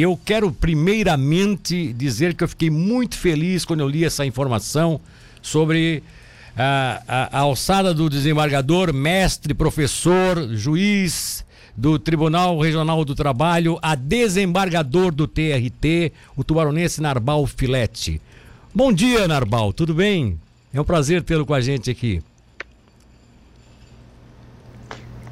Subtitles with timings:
[0.00, 5.00] eu quero primeiramente dizer que eu fiquei muito feliz quando eu li essa informação
[5.42, 6.02] sobre
[6.56, 11.44] a, a, a alçada do desembargador, mestre, professor, juiz
[11.76, 18.20] do Tribunal Regional do Trabalho, a desembargador do TRT, o tubaronense Narbal Filete.
[18.74, 20.38] Bom dia, Narbal, tudo bem?
[20.74, 22.20] É um prazer tê-lo com a gente aqui.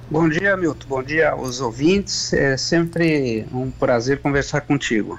[0.08, 0.86] Bom dia, Milton.
[0.88, 2.32] Bom dia aos ouvintes.
[2.32, 5.18] É sempre um prazer conversar contigo.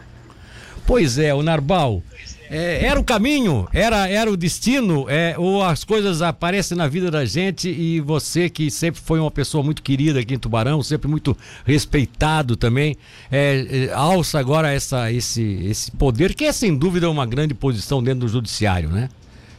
[0.86, 2.01] Pois é, o Narbal.
[2.50, 7.11] É, era o caminho, era, era o destino, é, ou as coisas aparecem na vida
[7.11, 11.10] da gente e você que sempre foi uma pessoa muito querida aqui em Tubarão, sempre
[11.10, 11.35] muito
[11.65, 12.96] respeitado também,
[13.29, 18.01] é, é, alça agora essa, esse, esse poder que é sem dúvida uma grande posição
[18.01, 19.10] dentro do judiciário, né?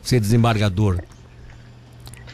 [0.03, 1.03] Ser desembargador.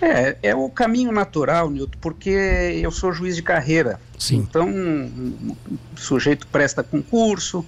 [0.00, 4.00] É, é o caminho natural, Nilton, porque eu sou juiz de carreira.
[4.18, 4.36] Sim.
[4.36, 5.56] Então, o
[5.96, 7.64] sujeito presta concurso,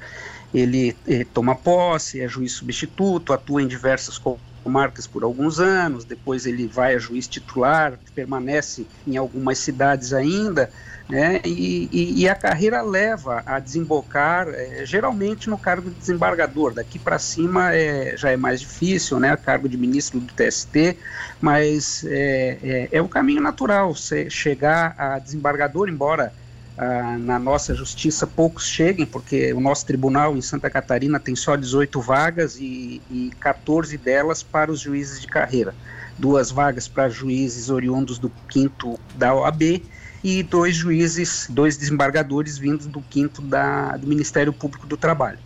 [0.54, 4.18] ele, ele toma posse, é juiz substituto, atua em diversas
[4.66, 10.68] comarcas por alguns anos, depois ele vai a juiz titular, permanece em algumas cidades ainda,
[11.08, 11.40] né?
[11.44, 16.74] E, e, e a carreira leva a desembocar, é, geralmente no cargo de desembargador.
[16.74, 19.36] Daqui para cima é, já é mais difícil, né?
[19.36, 20.98] Cargo de ministro do TST,
[21.40, 26.32] mas é, é, é o caminho natural você chegar a desembargador, embora
[26.78, 31.56] ah, na nossa justiça poucos cheguem, porque o nosso tribunal em Santa Catarina tem só
[31.56, 35.74] 18 vagas e, e 14 delas para os juízes de carreira.
[36.18, 39.82] Duas vagas para juízes oriundos do quinto da OAB
[40.22, 45.38] e dois juízes, dois desembargadores vindos do quinto da, do Ministério Público do Trabalho.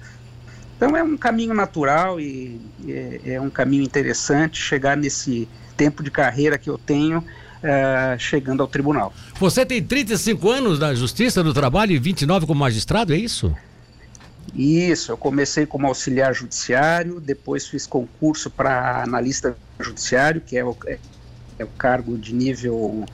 [0.77, 6.11] Então é um caminho natural e é, é um caminho interessante chegar nesse tempo de
[6.11, 7.25] carreira que eu tenho
[7.63, 9.13] é, chegando ao tribunal.
[9.39, 13.55] Você tem 35 anos na Justiça do Trabalho e 29 como magistrado, é isso?
[14.55, 20.77] Isso, eu comecei como auxiliar judiciário, depois fiz concurso para analista judiciário, que é o,
[20.87, 20.99] é,
[21.59, 23.05] é o cargo de nível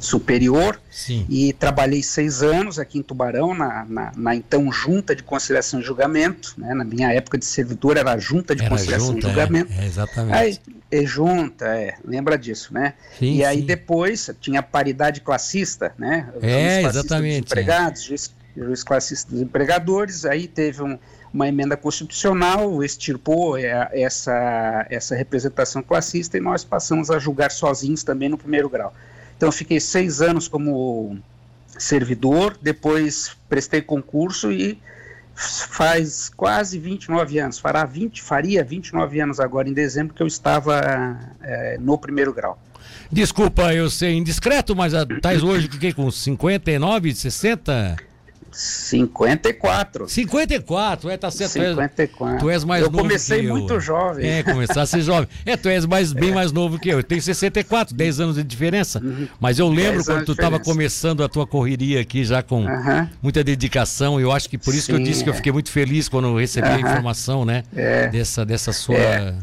[0.00, 1.26] superior Sim.
[1.28, 5.82] e trabalhei seis anos aqui em Tubarão, na, na, na, então Junta de Conciliação e
[5.82, 6.72] Julgamento, né?
[6.72, 9.72] na minha época de servidor era a Junta de era Conciliação junta, e Julgamento.
[9.72, 10.36] É, é exatamente.
[10.36, 10.58] Aí,
[10.90, 12.94] é junta, é, lembra disso, né?
[13.18, 13.66] Sim, e aí sim.
[13.66, 16.28] depois tinha paridade classista, né?
[16.40, 17.42] É, exatamente.
[17.42, 20.98] Dos empregados, juiz, juiz classista dos empregadores, aí teve um,
[21.32, 28.02] uma emenda constitucional, extirpou é, essa, essa representação classista e nós passamos a julgar sozinhos
[28.02, 28.94] também no primeiro grau.
[29.36, 31.18] Então, fiquei seis anos como
[31.78, 34.80] servidor, depois prestei concurso e
[35.38, 40.80] faz quase 29 anos, fará 20, faria 29 anos agora em dezembro que eu estava
[41.40, 42.58] é, no primeiro grau.
[43.10, 48.07] Desculpa eu ser indiscreto, mas estás hoje com 59, 60?
[48.50, 50.08] 54.
[50.08, 51.52] 54, é, tá certo.
[51.52, 52.38] 54.
[52.38, 54.28] Tu és, mais eu novo comecei muito jovem.
[54.28, 55.28] É, começasse jovem.
[55.44, 56.34] É, tu és mais, bem é.
[56.34, 56.98] mais novo que eu.
[56.98, 59.00] Eu tenho 64, 10 anos de diferença.
[59.02, 59.28] Uhum.
[59.40, 63.08] Mas eu lembro quando tu estava começando a tua correria aqui já com uhum.
[63.22, 64.20] muita dedicação.
[64.20, 65.24] Eu acho que por isso Sim, que eu disse é.
[65.24, 66.74] que eu fiquei muito feliz quando recebi uhum.
[66.74, 67.62] a informação, né?
[67.74, 68.08] É.
[68.08, 68.96] Dessa, dessa sua.
[68.96, 69.34] É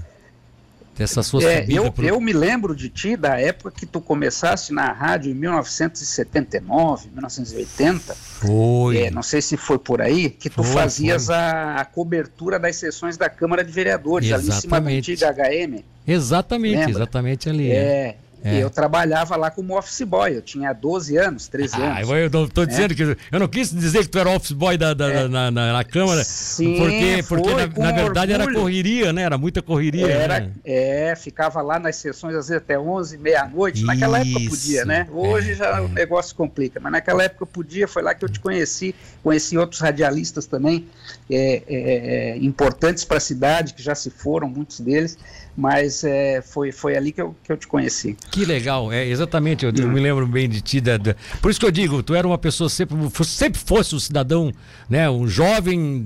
[0.97, 2.05] dessa sua é, eu, pro...
[2.05, 8.15] eu me lembro de ti da época que tu começaste na rádio em 1979, 1980.
[8.15, 8.97] Foi.
[8.97, 12.77] É, não sei se foi por aí, que tu foi, fazias a, a, cobertura das
[12.77, 14.49] sessões da Câmara de Vereadores, exatamente.
[14.49, 15.83] ali em cima da antiga HM.
[16.07, 16.91] Exatamente, Lembra?
[16.91, 17.71] exatamente ali.
[17.71, 18.57] É, é.
[18.57, 18.63] É.
[18.63, 22.09] Eu trabalhava lá como office boy, eu tinha 12 anos, 13 ah, anos.
[22.09, 22.67] Eu não estou é.
[22.67, 22.95] dizendo é.
[22.95, 23.17] que.
[23.31, 25.27] Eu não quis dizer que tu era office boy da, da é.
[25.27, 28.51] na, na, na, Câmara, Sim, porque, porque na, na, verdade orgulho.
[28.51, 29.23] era correria, né?
[29.23, 30.07] Era muita correria.
[30.07, 30.51] Era, né?
[30.63, 33.83] É, ficava lá nas sessões às vezes até 11, meia-noite.
[33.83, 35.07] Naquela época podia, né?
[35.11, 38.39] Hoje é, já o negócio complica, mas naquela época podia, foi lá que eu te
[38.39, 40.85] conheci, conheci outros radialistas também
[42.41, 45.17] importantes para a cidade, que já se foram, muitos deles
[45.55, 48.17] mas é, foi, foi ali que eu, que eu te conheci.
[48.35, 50.81] Que legal, é exatamente, eu, eu me lembro bem de ti.
[50.81, 53.99] Da, da, por isso que eu digo, tu era uma pessoa sempre, sempre fosse um
[53.99, 54.51] cidadão,
[54.89, 56.05] né, um jovem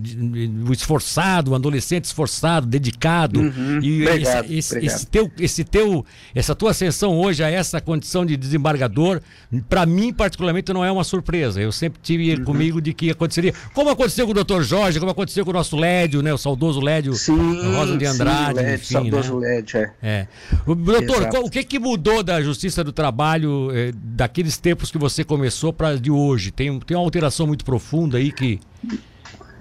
[0.71, 3.39] esforçado, um adolescente esforçado, dedicado.
[3.39, 6.05] Uhum, e obrigado, esse, esse, esse, teu, esse teu,
[6.35, 9.21] essa tua ascensão hoje a essa condição de desembargador,
[9.67, 11.59] para mim particularmente não é uma surpresa.
[11.59, 12.43] Eu sempre tive uhum.
[12.43, 14.61] comigo de que aconteceria, como aconteceu com o Dr.
[14.61, 18.59] Jorge, como aconteceu com o nosso Lédio, né, o saudoso Lédio sim, Rosa de Andrade,
[18.59, 19.47] sim, Lédio, enfim, né?
[19.47, 19.91] LED, é.
[20.03, 20.27] é.
[20.67, 25.23] O, doutor, o que, que mudou da Justiça do Trabalho eh, daqueles tempos que você
[25.23, 26.51] começou para de hoje?
[26.51, 28.59] Tem, tem uma alteração muito profunda aí que,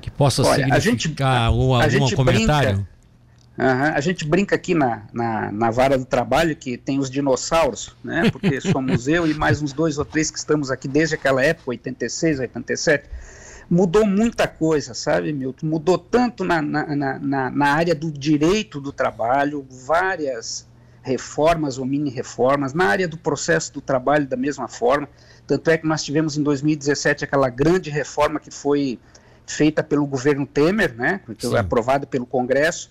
[0.01, 2.75] que possa Olha, significar a gente, algum, a comentário?
[2.77, 2.89] Brinca,
[3.95, 8.31] a gente brinca aqui na, na, na, vara do trabalho que tem os dinossauros, né?
[8.31, 11.71] Porque somos eu e mais uns dois ou três que estamos aqui desde aquela época,
[11.71, 13.09] 86, 87.
[13.69, 15.67] mudou muita coisa, sabe, Milton?
[15.67, 20.68] Mudou tanto na, na, na, na área do direito do trabalho, várias
[21.03, 25.09] reformas ou mini-reformas, na área do processo do trabalho da mesma forma.
[25.47, 28.99] Tanto é que nós tivemos em 2017 aquela grande reforma que foi
[29.47, 32.91] feita pelo governo Temer, né, que foi aprovada pelo Congresso.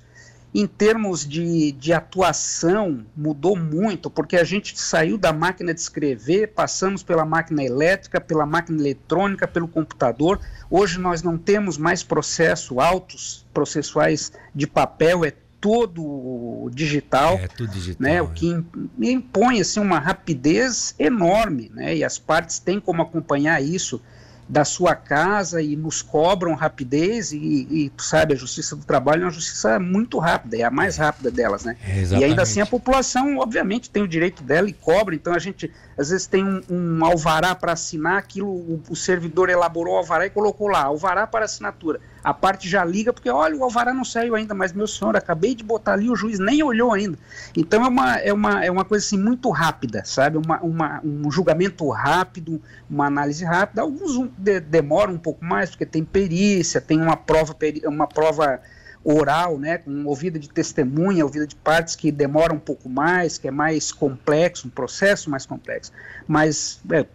[0.55, 6.47] Em termos de, de atuação, mudou muito, porque a gente saiu da máquina de escrever,
[6.47, 10.39] passamos pela máquina elétrica, pela máquina eletrônica, pelo computador.
[10.69, 17.71] Hoje nós não temos mais processo, autos processuais de papel, é todo digital, é, tudo
[17.71, 18.21] digital né, é.
[18.21, 18.63] o que
[18.99, 24.01] impõe assim, uma rapidez enorme, né, e as partes têm como acompanhar isso
[24.49, 29.25] da sua casa e nos cobram rapidez e, e sabe, a justiça do trabalho é
[29.25, 31.75] uma justiça muito rápida, é a mais rápida delas, né?
[31.85, 35.39] É, e ainda assim a população, obviamente, tem o direito dela e cobra, então a
[35.39, 39.97] gente às vezes tem um, um alvará para assinar, aquilo o, o, servidor elaborou o
[39.97, 41.99] alvará e colocou lá, alvará para assinatura.
[42.27, 45.55] A parte já liga, porque olha, o alvará não saiu ainda, mas meu senhor, acabei
[45.55, 47.17] de botar ali, o juiz nem olhou ainda.
[47.55, 50.37] Então é uma, é uma, é uma coisa assim muito rápida, sabe?
[50.37, 53.81] Uma, uma, um julgamento rápido, uma análise rápida.
[53.81, 58.59] Alguns de, demoram um pouco mais, porque tem perícia, tem uma prova, uma prova
[59.05, 63.47] oral, né, com ouvida de testemunha, ouvida de partes que demora um pouco mais, que
[63.47, 65.93] é mais complexo, um processo mais complexo.
[66.27, 67.05] Mas é,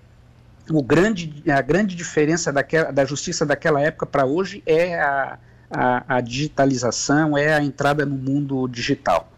[0.73, 5.39] o grande, a grande diferença daquela, da justiça daquela época para hoje é a,
[5.71, 9.31] a, a digitalização, é a entrada no mundo digital.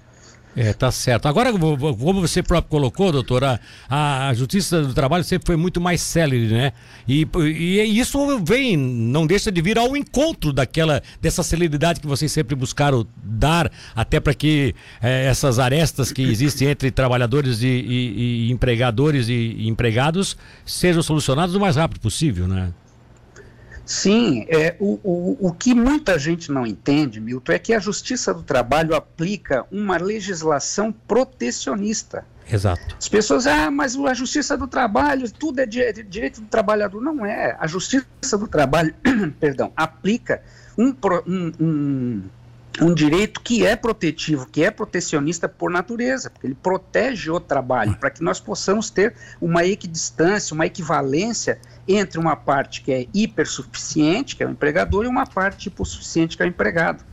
[0.56, 1.26] É, tá certo.
[1.26, 6.00] Agora, como você próprio colocou, doutora, a, a Justiça do Trabalho sempre foi muito mais
[6.00, 6.72] célere, né?
[7.08, 12.30] E, e isso vem, não deixa de vir ao encontro daquela, dessa celeridade que vocês
[12.30, 18.46] sempre buscaram dar, até para que é, essas arestas que existem entre trabalhadores e, e,
[18.48, 22.72] e empregadores e empregados sejam solucionadas o mais rápido possível, né?
[23.84, 28.32] Sim, é, o, o, o que muita gente não entende, Milton, é que a Justiça
[28.32, 32.25] do Trabalho aplica uma legislação protecionista.
[32.50, 32.96] Exato.
[32.98, 37.00] As pessoas, ah, mas a Justiça do Trabalho, tudo é direito do trabalhador.
[37.00, 37.56] Não é.
[37.58, 38.94] A Justiça do Trabalho,
[39.40, 40.42] perdão, aplica
[40.76, 40.94] um,
[41.26, 42.22] um, um
[42.81, 47.97] um direito que é protetivo, que é protecionista por natureza, porque ele protege o trabalho,
[47.97, 54.35] para que nós possamos ter uma equidistância, uma equivalência entre uma parte que é hipersuficiente,
[54.35, 57.05] que é o empregador, e uma parte hipossuficiente, que é o empregado.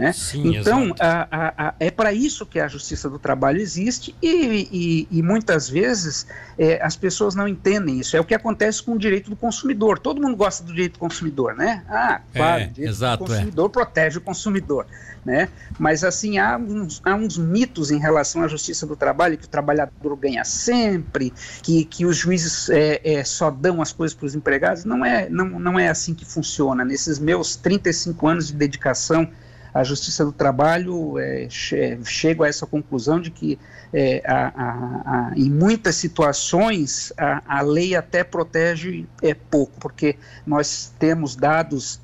[0.00, 0.12] Né?
[0.14, 4.66] Sim, então, a, a, a, é para isso que a justiça do trabalho existe e,
[4.72, 6.26] e, e muitas vezes
[6.58, 8.16] é, as pessoas não entendem isso.
[8.16, 9.98] É o que acontece com o direito do consumidor.
[9.98, 11.84] Todo mundo gosta do direito do consumidor, né?
[11.86, 13.36] Ah, claro, é, o direito exato, do é.
[13.36, 13.72] consumidor é.
[13.74, 14.86] protege o consumidor.
[15.22, 15.50] Né?
[15.78, 19.48] Mas assim, há uns, há uns mitos em relação à justiça do trabalho, que o
[19.50, 21.30] trabalhador ganha sempre,
[21.62, 24.86] que, que os juízes é, é, só dão as coisas para os empregados.
[24.86, 26.86] Não é, não, não é assim que funciona.
[26.86, 29.30] Nesses meus 35 anos de dedicação
[29.72, 33.58] a Justiça do Trabalho é, che chega a essa conclusão de que
[33.92, 34.70] é, a, a,
[35.04, 42.00] a, em muitas situações a, lei até protege é, pouco, porque nós temos dados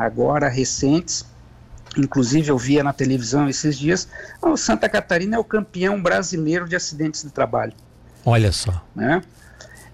[0.00, 1.26] agora recentes
[1.96, 4.08] inclusive eu via na televisão esses dias,
[4.42, 7.72] o Santa Catarina é o campeão brasileiro de acidentes de trabalho.
[8.24, 8.84] Olha só.
[8.94, 9.22] Né?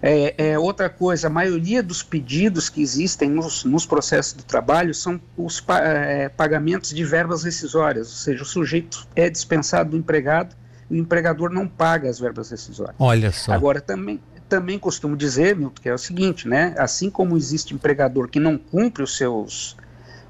[0.07, 4.93] É, é, outra coisa, a maioria dos pedidos que existem nos, nos processos do trabalho
[4.93, 9.97] são os pa, é, pagamentos de verbas rescisórias, ou seja, o sujeito é dispensado do
[9.97, 10.55] empregado
[10.91, 12.95] e o empregador não paga as verbas rescisórias.
[12.99, 13.51] Olha só.
[13.51, 16.75] Agora, também, também costumo dizer, Milton, que é o seguinte, né?
[16.77, 19.75] Assim como existe empregador que não cumpre os seus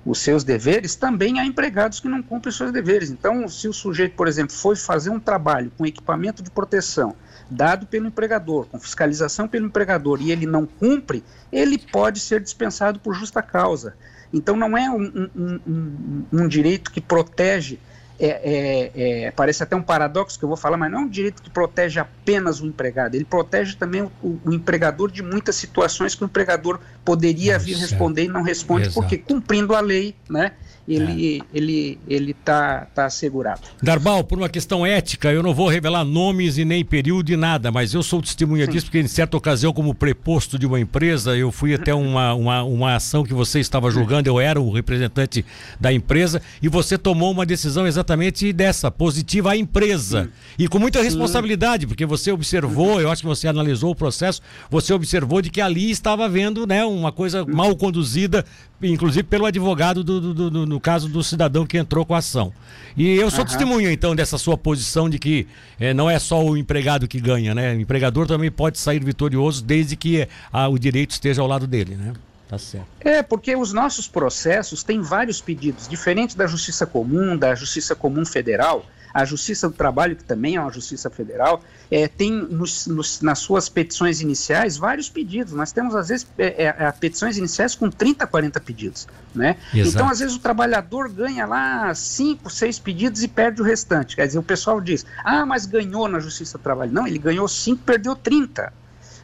[0.06, 3.10] os seus deveres, também há empregados que não cumprem os seus deveres.
[3.10, 7.16] Então, se o sujeito, por exemplo, foi fazer um trabalho com equipamento de proteção
[7.50, 13.00] dado pelo empregador, com fiscalização pelo empregador, e ele não cumpre, ele pode ser dispensado
[13.00, 13.96] por justa causa.
[14.32, 17.80] Então, não é um, um, um, um direito que protege
[18.20, 21.10] é, é, é, parece até um paradoxo que eu vou falar, mas não é um
[21.10, 26.16] direito que protege apenas o empregado, ele protege também o, o empregador de muitas situações
[26.16, 29.02] que o empregador poderia vir responder e não responde, Exato.
[29.02, 30.54] porque cumprindo a lei, né?
[30.88, 31.58] ele é.
[31.58, 33.62] ele ele tá tá assegurado.
[33.82, 37.72] Darbal, por uma questão ética, eu não vou revelar nomes e nem período e nada,
[37.72, 38.72] mas eu sou testemunha Sim.
[38.72, 42.64] disso porque em certa ocasião como preposto de uma empresa, eu fui até uma, uma,
[42.64, 45.44] uma ação que você estava julgando, eu era o representante
[45.80, 48.05] da empresa e você tomou uma decisão exatamente
[48.54, 50.24] dessa, positiva à empresa.
[50.24, 50.30] Sim.
[50.60, 54.94] E com muita responsabilidade, porque você observou, eu acho que você analisou o processo, você
[54.94, 58.46] observou de que ali estava havendo, né, uma coisa mal conduzida,
[58.82, 62.20] inclusive pelo advogado do, do, do, do no caso do cidadão que entrou com a
[62.20, 62.54] ação.
[62.96, 63.46] E eu sou uhum.
[63.46, 65.48] testemunha, então, dessa sua posição de que
[65.80, 67.76] é, não é só o empregado que ganha, né?
[67.76, 71.96] O empregador também pode sair vitorioso desde que a, o direito esteja ao lado dele,
[71.96, 72.14] né?
[72.48, 72.88] Tá certo.
[73.00, 78.26] É, porque os nossos processos têm vários pedidos, diferente da Justiça Comum, da Justiça Comum
[78.26, 78.86] Federal,
[79.16, 83.40] a Justiça do Trabalho, que também é uma Justiça Federal, é, tem nos, nos, nas
[83.40, 85.54] suas petições iniciais vários pedidos.
[85.54, 89.08] Nós temos, às vezes, é, é, petições iniciais com 30, 40 pedidos.
[89.34, 89.56] Né?
[89.74, 94.18] Então, às vezes, o trabalhador ganha lá 5, 6 pedidos e perde o restante.
[94.18, 96.92] Quer dizer, o pessoal diz, ah, mas ganhou na Justiça do Trabalho.
[96.92, 98.74] Não, ele ganhou 5, perdeu 30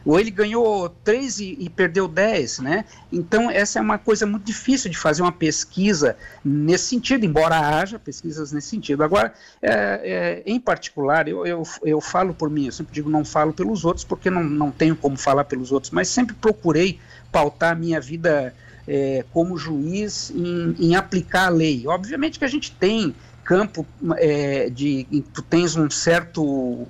[0.04, 2.84] ou ele ganhou 3 e, e, perdeu 10, né?
[3.12, 7.98] Então, essa é uma coisa muito difícil de fazer uma pesquisa nesse sentido, embora haja
[7.98, 9.02] pesquisas nesse sentido.
[9.02, 13.24] Agora, é, é, em particular, eu, eu, eu falo por mim, eu sempre digo não
[13.24, 16.98] falo pelos outros, porque não, não tenho como falar pelos outros, mas sempre procurei
[17.30, 18.54] pautar a minha vida
[18.86, 21.86] é, como juiz em, em, aplicar a lei.
[21.86, 25.06] Obviamente que a gente tem campo é, de.
[25.32, 26.86] Tu tens um certo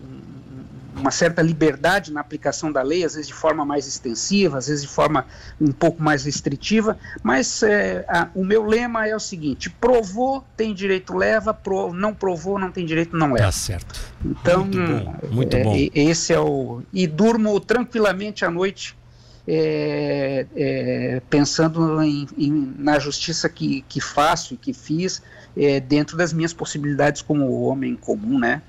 [0.96, 4.82] uma certa liberdade na aplicação da lei, às vezes de forma mais extensiva, às vezes
[4.82, 5.26] de forma
[5.60, 10.74] um pouco mais restritiva, mas é, a, o meu lema é o seguinte: provou, tem
[10.74, 13.46] direito, leva, pro, não provou, não tem direito, não leva.
[13.46, 14.00] Tá certo.
[14.24, 15.14] Então, muito bom.
[15.30, 15.74] Muito é, bom.
[15.94, 16.82] esse é o.
[16.92, 18.96] E durmo tranquilamente à noite.
[19.46, 25.20] É, é, pensando em, em, na justiça que, que faço e que fiz
[25.56, 28.62] é, dentro das minhas possibilidades como homem comum, né?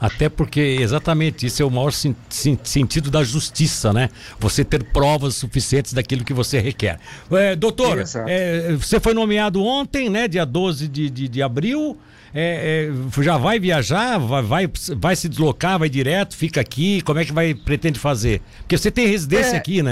[0.00, 4.08] Até porque exatamente isso é o maior sentido da justiça, né?
[4.38, 7.00] Você ter provas suficientes daquilo que você requer.
[7.32, 10.28] É, doutor, é, você foi nomeado ontem, né?
[10.28, 11.98] Dia 12 de, de, de abril.
[12.32, 17.18] É, é, já vai viajar, vai, vai, vai, se deslocar, vai direto, fica aqui, como
[17.18, 18.42] é que vai pretende fazer?
[18.58, 19.56] Porque você tem residência é.
[19.56, 19.87] aqui, né?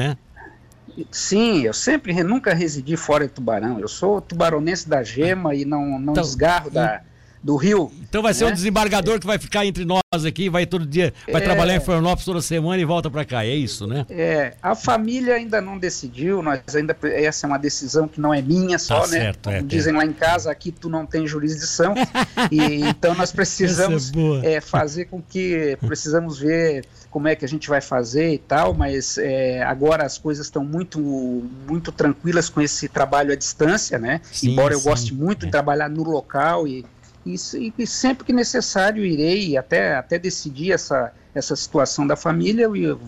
[1.11, 3.79] Sim, eu sempre nunca residi fora de Tubarão.
[3.79, 7.03] Eu sou tubaronense da Gema e não, não então, desgarro da
[7.47, 7.93] do Rio.
[8.03, 8.50] Então vai ser né?
[8.50, 11.45] um desembargador que vai ficar entre nós aqui, vai todo dia, vai é...
[11.45, 14.05] trabalhar em Florianópolis toda semana e volta para cá, é isso, né?
[14.11, 18.43] É, a família ainda não decidiu, nós ainda essa é uma decisão que não é
[18.43, 19.21] minha só, tá né?
[19.21, 19.97] Certo, é, dizem é.
[19.97, 21.95] lá em casa, aqui tu não tem jurisdição,
[22.50, 24.12] e então nós precisamos
[24.43, 28.38] é, é fazer com que precisamos ver como é que a gente vai fazer e
[28.38, 30.99] tal, mas é, agora as coisas estão muito
[31.67, 34.21] muito tranquilas com esse trabalho à distância, né?
[34.33, 36.85] Sim, Embora eu sim, goste muito de trabalhar no local e
[37.26, 42.64] e, e, sempre que necessário irei até, até decidir essa, essa situação da família.
[42.64, 42.99] Eu,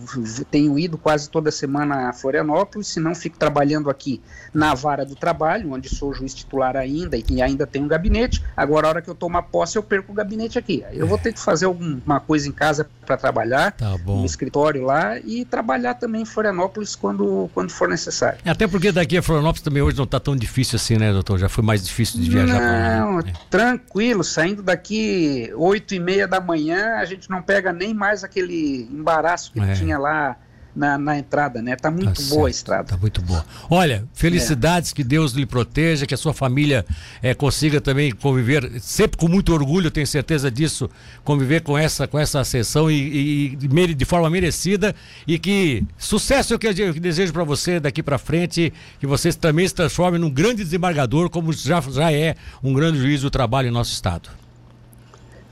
[0.49, 4.21] tenho ido quase toda semana a Florianópolis, se não fico trabalhando aqui
[4.53, 8.43] na vara do trabalho, onde sou juiz titular ainda e ainda tenho um gabinete.
[8.55, 10.83] Agora, a hora que eu tomar posse, eu perco o gabinete aqui.
[10.91, 15.19] Eu vou ter que fazer alguma coisa em casa para trabalhar, tá no escritório lá
[15.19, 18.39] e trabalhar também em Florianópolis quando, quando for necessário.
[18.45, 21.39] É, até porque daqui a Florianópolis também hoje não está tão difícil assim, né, doutor?
[21.39, 22.59] Já foi mais difícil de viajar.
[22.59, 23.33] Não, é.
[23.49, 24.23] tranquilo.
[24.23, 28.87] Saindo daqui oito e meia da manhã, a gente não pega nem mais mais aquele
[28.91, 29.73] embaraço que é.
[29.73, 30.35] tinha lá
[30.75, 31.75] na, na, entrada, né?
[31.75, 32.83] Tá muito tá boa a estrada.
[32.83, 33.43] Tá muito boa.
[33.69, 34.95] Olha, felicidades, é.
[34.95, 36.85] que Deus lhe proteja, que a sua família
[37.23, 40.89] é, consiga também conviver, sempre com muito orgulho, tenho certeza disso,
[41.23, 44.95] conviver com essa, com essa sessão e, e de forma merecida
[45.27, 49.33] e que sucesso é o que eu desejo para você daqui para frente, que você
[49.33, 53.67] também se transforme num grande desembargador, como já, já é um grande juiz do trabalho
[53.67, 54.38] em nosso estado.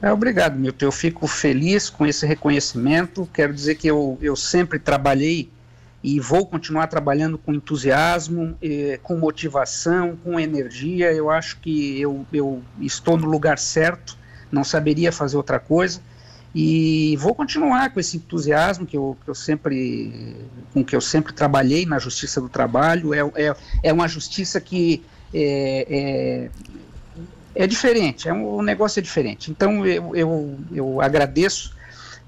[0.01, 0.85] É, obrigado, Milton.
[0.85, 3.27] Eu fico feliz com esse reconhecimento.
[3.33, 5.49] Quero dizer que eu, eu sempre trabalhei
[6.03, 11.11] e vou continuar trabalhando com entusiasmo, eh, com motivação, com energia.
[11.11, 14.17] Eu acho que eu, eu estou no lugar certo,
[14.51, 15.99] não saberia fazer outra coisa.
[16.53, 20.35] E vou continuar com esse entusiasmo que eu, que eu sempre,
[20.73, 23.13] com que eu sempre trabalhei na Justiça do Trabalho.
[23.13, 26.49] É, é, é uma justiça que é, é,
[27.57, 29.49] é diferente, é um, o negócio é diferente.
[29.49, 31.75] Então eu, eu, eu agradeço,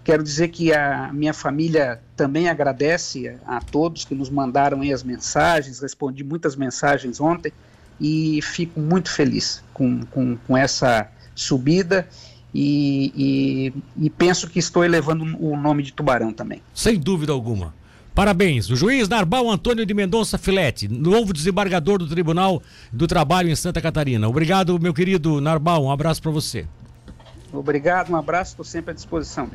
[0.04, 5.80] quero dizer que a minha família também agradece a todos que nos mandaram as mensagens,
[5.80, 7.54] respondi muitas mensagens ontem
[8.02, 12.08] e fico muito feliz com, com, com essa subida
[12.54, 16.62] e, e, e penso que estou elevando o nome de Tubarão também.
[16.74, 17.74] Sem dúvida alguma.
[18.20, 18.70] Parabéns.
[18.70, 22.62] O juiz Narbal Antônio de Mendonça Filete, novo desembargador do Tribunal
[22.92, 24.28] do Trabalho em Santa Catarina.
[24.28, 25.86] Obrigado, meu querido Narbal.
[25.86, 26.68] Um abraço para você.
[27.54, 28.52] Obrigado, um abraço.
[28.52, 29.50] Estou sempre à disposição.